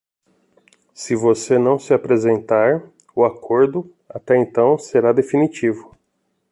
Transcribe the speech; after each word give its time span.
Se 0.95 1.15
você 1.15 1.59
não 1.59 1.77
se 1.77 1.93
apresentar, 1.93 2.81
o 3.15 3.23
acordo, 3.23 3.93
até 4.09 4.35
então, 4.35 4.75
será 4.75 5.11
definitivo. 5.13 5.95